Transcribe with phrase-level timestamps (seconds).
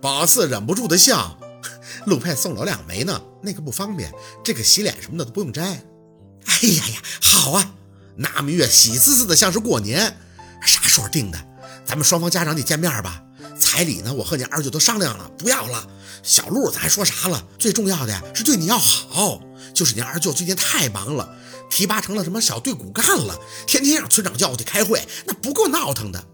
[0.00, 1.38] 宝四忍不住的笑，
[2.06, 4.12] 陆佩送了两枚呢，那个不方便，
[4.44, 5.62] 这个洗脸什么的都不用摘。
[6.44, 7.74] 哎呀呀，好啊！
[8.16, 10.16] 那明月喜滋滋的，像是过年。
[10.60, 11.38] 啥时候定的？
[11.84, 13.22] 咱们双方家长得见面吧。
[13.58, 15.86] 彩礼呢，我和你二舅都商量了，不要了。
[16.22, 17.44] 小陆咱还说啥了？
[17.58, 19.40] 最重要的呀是对你要好。
[19.74, 21.28] 就是你二舅最近太忙了，
[21.70, 26.24] 提拔成了什么小队骨干了，天天让村长叫我去开会，那不够闹腾的。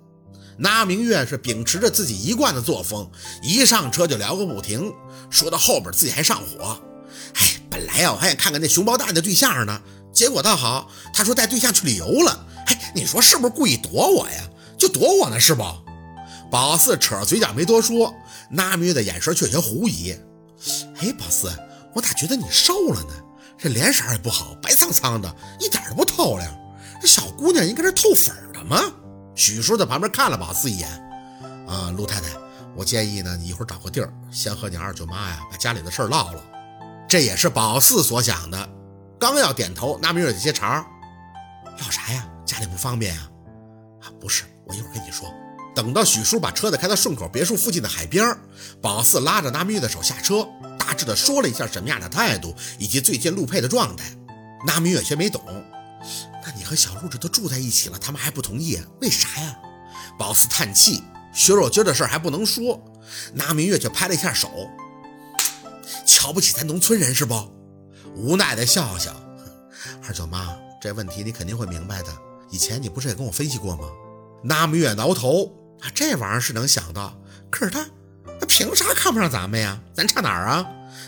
[0.56, 3.10] 那明月是秉持着自己一贯的作风，
[3.42, 4.92] 一上车就聊个不停，
[5.30, 6.80] 说到后边自己还上火。
[7.34, 9.80] 哎，本来呀我还想看看那熊包蛋的对象呢，
[10.12, 12.46] 结果倒好，他说带对象去旅游了。
[12.66, 14.48] 哎，你说是不是故意躲我呀？
[14.78, 15.64] 就躲我呢是不？
[16.50, 18.14] 宝四扯着嘴角没多说，
[18.50, 20.12] 那明月的眼神却有些狐疑。
[20.98, 21.50] 哎，宝四，
[21.94, 23.08] 我咋觉得你瘦了呢？
[23.58, 26.48] 这脸色也不好，白苍苍的，一点都不透亮。
[27.00, 28.80] 这小姑娘应该是透粉的吗？
[29.34, 30.88] 许叔在旁边看了宝四一眼，
[31.66, 32.28] 啊，陆太太，
[32.76, 36.40] 我建议呢，你一会儿找个地儿，先和你二舅妈呀把家里的事儿唠唠。
[37.08, 38.68] 这也是宝四所想的。
[39.18, 40.84] 刚要点头，那明月有些茬，
[41.78, 42.26] 唠啥呀？
[42.44, 43.28] 家里不方便呀？
[44.02, 45.28] 啊，不是，我一会儿跟你说。
[45.74, 48.36] 等到许叔把车子开到顺口别墅附近的海边，
[48.80, 50.46] 宝四拉着那明月的手下车，
[50.78, 54.04] 大致的说了一下什么样的态度，以及最近陆佩的状态。
[54.64, 55.42] 那明月有些没懂。
[56.64, 59.56] 和小陆这都住在一起了，他们还不同意，为啥呀？
[60.18, 62.80] 宝四叹气，薛若君的事还不能说。
[63.32, 64.68] 那明月却拍了一下手，
[66.06, 67.52] 瞧不起咱农村人是不？
[68.14, 69.14] 无奈的笑笑。
[70.06, 72.08] 二舅妈，这问题你肯定会明白的。
[72.50, 73.84] 以前你不是也跟我分析过吗？
[74.42, 75.46] 那明月挠头，
[75.80, 77.16] 啊，这玩意儿是能想到，
[77.50, 77.84] 可是他，
[78.38, 79.80] 他凭啥看不上咱们呀？
[79.92, 80.66] 咱差哪儿啊？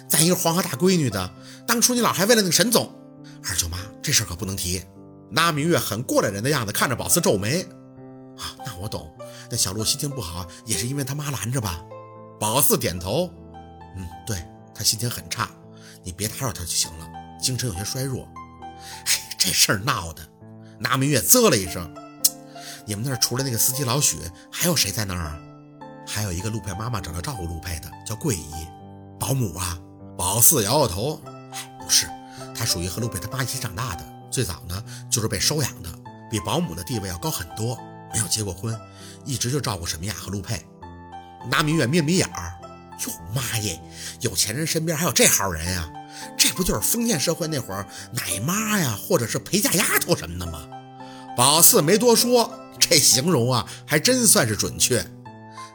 [0.09, 1.31] 咱一个黄河大闺女的，
[1.67, 2.93] 当初你老还为了那个沈总。
[3.49, 4.83] 二舅妈，这事可不能提。
[5.31, 7.63] 那明月很过来人的样子，看着宝四皱眉。
[8.39, 9.11] 啊，那我懂。
[9.51, 11.83] 那小陆心情不好，也是因为他妈拦着吧？
[12.39, 13.31] 宝四点头。
[13.97, 15.49] 嗯，对他心情很差，
[16.03, 17.09] 你别打扰他就行了。
[17.41, 18.29] 精神有些衰弱。
[19.07, 20.23] 嘿，这事儿闹的。
[20.79, 21.93] 那明月啧了一声。
[22.85, 24.19] 你们那儿除了那个司机老许，
[24.51, 25.39] 还有谁在那儿啊？
[26.07, 28.67] 还有一个陆佩妈妈找他照顾陆佩的，叫桂姨。
[29.19, 29.79] 保姆啊？
[30.17, 31.21] 宝四摇摇头。
[31.53, 32.07] 哎，不是，
[32.55, 34.16] 她属于和陆佩他妈一起长大的。
[34.37, 35.89] 最早呢，就是被收养的，
[36.31, 37.75] 比保姆的地位要高很多，
[38.13, 38.79] 没有结过婚，
[39.25, 40.63] 一直就照顾沈明雅和陆佩。
[41.51, 42.53] 那明月眯眯眼儿，
[43.07, 43.81] 哟妈耶，
[44.21, 45.91] 有钱人身边还有这号人呀？
[46.37, 50.69] 这不就是封建社会那会儿奶妈呀，或者是陪嫁丫头什么的吗？
[51.35, 55.03] 宝四没多说，这形容啊，还真算是准确。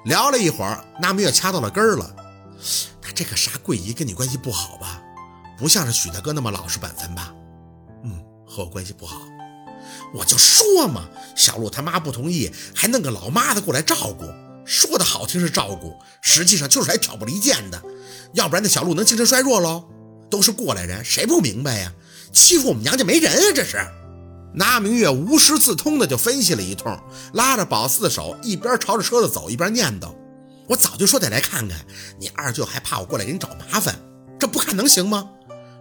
[0.06, 2.16] 聊了一会儿，那明月掐到了根儿了。
[3.02, 5.02] 那这个啥桂姨跟你关系不好吧？
[5.58, 7.34] 不像是许大哥那么老实本分吧？
[8.51, 9.22] 和我关系不好，
[10.13, 11.07] 我就说嘛，
[11.38, 14.25] 小陆他妈不同意，还弄个老妈子过来照顾，
[14.66, 17.81] 说的好听是照顾，实际上就是来挑拨离间的。
[18.34, 19.85] 要不然那小陆能精神衰弱喽？
[20.29, 21.94] 都是过来人，谁不明白呀？
[22.34, 23.51] 欺负我们娘家没人啊！
[23.56, 23.78] 这是。
[24.53, 26.97] 那明月无师自通的就分析了一通，
[27.33, 30.13] 拉着宝四的手，一边朝着车子走，一边念叨
[30.68, 31.79] ：“我早就说得来看看，
[32.19, 33.97] 你二舅还怕我过来给你找麻烦，
[34.38, 35.29] 这不看能行吗？”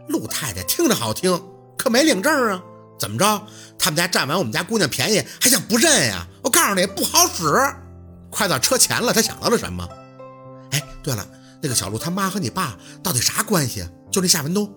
[0.09, 1.41] 陆太太听着好听。
[1.81, 2.63] 可没领证啊？
[2.99, 3.47] 怎么着？
[3.79, 6.27] 他们家占完我们家姑娘便宜，还想不认呀？
[6.43, 7.45] 我告诉你，不好使。
[8.31, 9.89] 快到车前了，他想到了什么？
[10.73, 11.27] 哎，对了，
[11.63, 13.89] 那个小陆他妈和你爸到底啥关系？
[14.13, 14.71] 就那夏文东，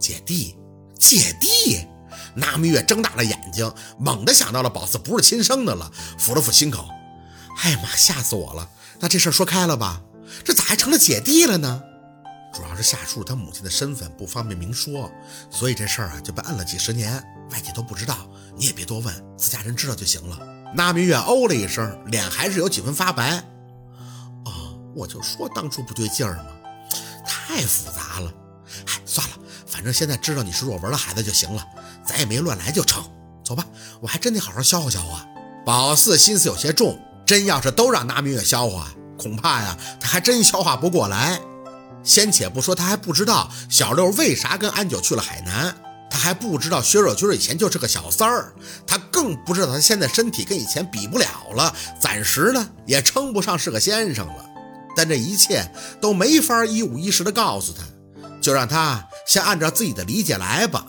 [0.00, 0.56] 姐弟，
[0.98, 1.86] 姐弟。
[2.34, 5.88] 那明月睁大了眼睛，猛地想到了宝四不是亲生的了，
[6.18, 6.88] 抚了抚心口。
[7.62, 8.68] 哎呀妈，吓死我了！
[8.98, 10.02] 那这事说开了吧？
[10.44, 11.82] 这咋还成了姐弟了呢？
[12.60, 15.10] 主要是夏树他母亲的身份不方便明说，
[15.48, 17.14] 所以这事儿啊就被摁了几十年，
[17.50, 18.14] 外界都不知道。
[18.54, 20.38] 你也别多问，自家人知道就行了。
[20.74, 23.38] 那明月哦了一声，脸还是有几分发白。
[24.44, 26.48] 哦，我就说当初不对劲儿嘛，
[27.24, 28.30] 太复杂了。
[28.88, 31.66] 哎，算了，反正现在知道你是若文的孩子就行了，
[32.04, 33.02] 咱也没乱来就成。
[33.42, 33.64] 走吧，
[34.02, 35.26] 我还真得好好消化消化。
[35.64, 41.40] 宝四心思有些重，真要是都让那明月消化，恐怕呀他还真消化不过来。
[42.02, 45.74] 先且不说，他还不知道小六为啥跟安九去了海南，
[46.10, 48.52] 他还不知道薛若君以前就是个小三儿，
[48.86, 54.46] 他更不知道他现在身体跟以前比不了了，暂时呢也称不上是个先生了。
[54.96, 55.70] 但这一切
[56.00, 57.84] 都没法一五一十的告诉他，
[58.40, 60.86] 就让他先按照自己的理解来吧。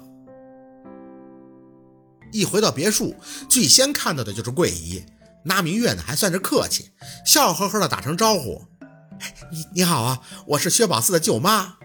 [2.31, 3.13] 一回到别墅，
[3.49, 5.03] 最先看到的就是桂姨，
[5.43, 6.89] 那明月呢还算是客气，
[7.25, 8.65] 笑呵呵的打声招呼。
[9.51, 11.75] 你你好啊，我是薛宝四的舅妈。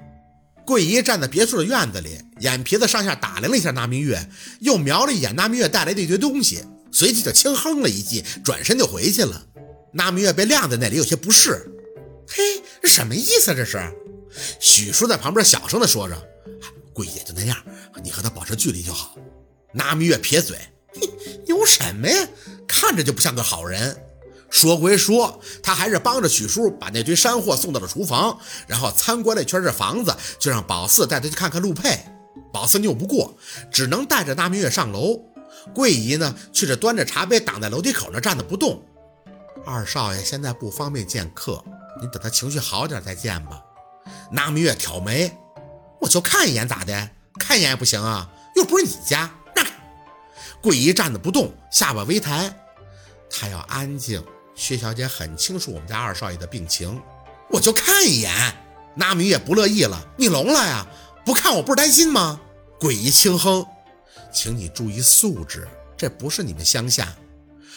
[0.65, 4.29] 桂姨站在别墅的院子里，眼皮子上下打量了一下那明月，
[4.61, 9.47] 又瞄了一眼那明月带来的一堆东西，随即就轻哼了一记，转身就回去了。
[9.93, 11.71] 那明月被晾在那里，有些不适。
[12.29, 13.53] 嘿，这什么意思？
[13.53, 13.79] 啊这是？
[14.61, 16.21] 许叔在旁边小声的说着
[16.93, 17.57] ：“贵爷就那样，
[18.03, 19.17] 你和她保持距离就好。”
[19.73, 20.59] 拿明月撇嘴
[21.47, 22.29] ：“有什么呀？
[22.67, 23.97] 看着就不像个好人。”
[24.57, 32.03] 说归说，他还是帮着许叔把那堆山货送到了厨房，然后参观了一圈这房子，就让宝四带他去看看陆佩。
[32.51, 33.35] 宝四拗不过，
[33.71, 35.21] 只能带着纳明月上楼。
[35.75, 38.83] 桂姨呢，却是端着茶杯挡在楼梯口那站着不动。
[39.67, 41.63] 二少爷现在不方便见客，
[42.01, 43.63] 你等他情绪好点再见吧。
[44.33, 45.37] 纳明月挑眉，
[46.01, 47.11] 我就看一眼咋的？
[47.39, 49.31] 看一眼也不行啊，又不是你家。
[49.55, 49.71] 让开！
[50.63, 52.51] 桂姨站着不动，下巴微抬，
[53.29, 54.25] 她要安静。
[54.57, 57.01] 薛小姐很清楚我们家二少爷的病情，
[57.51, 58.33] 我就看一眼。
[58.97, 60.87] 纳米也不乐意了，你聋了呀？
[61.25, 62.41] 不看我不是担心吗？
[62.81, 63.65] 桂姨轻哼，
[64.33, 67.15] 请你注意素质，这不是你们乡下，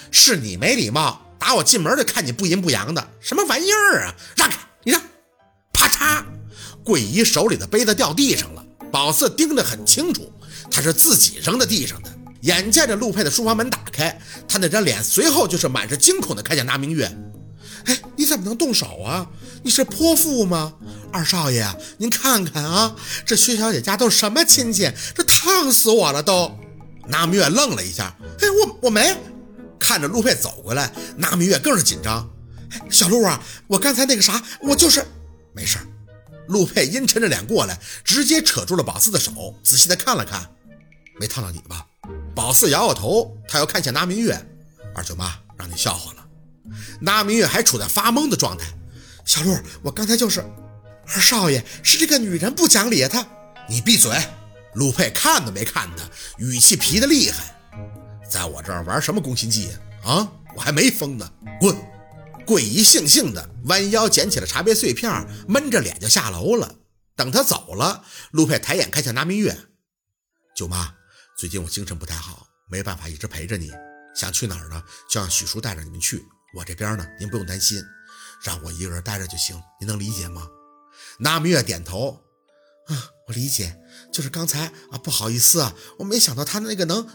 [0.10, 1.22] 是你没礼貌。
[1.38, 4.16] 打我进门就看你不阴不阳的，什么玩意儿啊？
[4.36, 5.02] 让开，你让！
[5.74, 6.24] 啪嚓，
[6.84, 8.66] 桂姨手里的杯子掉地上了。
[8.92, 10.31] 宝四盯得很清楚，
[10.72, 12.10] 他是自己扔在地上的。
[12.41, 17.06] 眼见着陆佩的书房门打开，他那张脸随后就是满是惊恐的看向拿明月。
[17.86, 19.27] 哎，你怎么能动手啊？
[19.63, 20.74] 你是泼妇吗？
[21.12, 21.65] 二少爷，
[21.97, 22.95] 您看看啊，
[23.25, 24.91] 这薛小姐家都是什么亲戚？
[25.15, 26.57] 这烫死我了都！
[27.07, 29.15] 拿明月愣了一下，哎，我我没。
[29.80, 32.30] 看着陆佩走过来，拿明月更是紧张。
[32.92, 35.03] 小陆啊，我刚才那个啥，我就是
[35.53, 35.80] 没事。
[36.50, 40.47] 陆佩阴沉着脸过来，直接扯住了宝四的手，仔细的看了看，
[41.19, 41.85] 没烫到你吧？
[42.39, 44.33] 宝四摇摇头，他要看向拿明月。
[44.95, 46.25] 二舅妈让你笑话了。
[47.01, 48.65] 拿明月还处在发懵的状态。
[49.25, 50.39] 小陆，我刚才就是，
[51.06, 53.27] 二少爷是这个女人不讲理啊，她……
[53.68, 54.18] 你闭嘴！
[54.75, 57.53] 陆佩看都没看他，语气皮的厉害。
[58.30, 59.71] 在我这儿玩什么攻心计
[60.06, 60.25] 啊？
[60.56, 61.30] 我还没疯呢！
[61.59, 61.75] 滚！
[62.45, 65.12] 桂姨悻悻的弯腰捡起了茶杯碎片，
[65.45, 66.74] 闷着脸就下楼了。
[67.18, 68.01] 等他走了，
[68.31, 69.57] 陆佩抬眼看向拿明月
[70.56, 70.94] ：“舅妈，
[71.39, 73.71] 最近我精神不太好，没办法一直陪着你。
[74.13, 74.83] 想去哪儿呢？
[75.09, 76.21] 就让许叔带着你们去。
[76.53, 77.81] 我这边呢，您不用担心，
[78.44, 79.57] 让我一个人待着就行。
[79.80, 80.45] 您能理解吗？”
[81.18, 82.21] 拿明月点头
[82.91, 83.80] ：“啊，我理解。
[84.12, 87.07] 就是刚才啊，不好意思啊，我没想到他那个能……”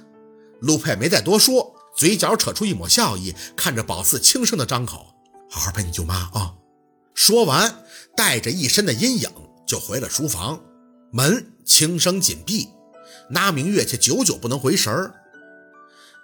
[0.59, 5.15] 陆佩没再多说，嘴角扯出一抹笑意，看着宝四轻声的张口
[5.51, 6.55] ：“好好陪你舅妈啊。”
[7.15, 7.85] 说完，
[8.17, 9.31] 带着一身的阴影
[9.67, 10.65] 就回了书房，
[11.13, 12.71] 门轻声紧闭。
[13.31, 15.15] 那明月却久久不能回神儿。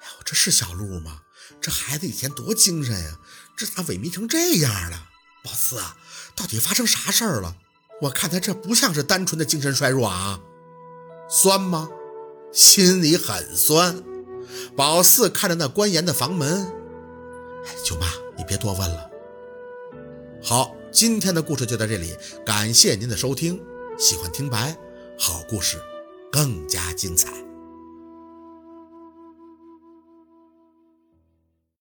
[0.02, 1.22] 哎呦，这是小陆吗？
[1.60, 3.18] 这孩子以前多精神呀，
[3.56, 5.08] 这咋萎靡成这样了？
[5.42, 5.96] 宝四啊，
[6.34, 7.56] 到底发生啥事儿了？
[8.02, 10.40] 我看他这不像是单纯的精神衰弱啊，
[11.28, 11.88] 酸吗？
[12.52, 14.02] 心里很酸。
[14.76, 16.66] 宝四看着那关严的房门，
[17.66, 18.06] 哎，舅妈，
[18.36, 19.10] 你别多问了。
[20.42, 23.62] 好，今天的故事就到这里，感谢您的收听。
[23.98, 24.74] 喜欢听白，
[25.18, 25.78] 好故事
[26.30, 27.49] 更加精彩。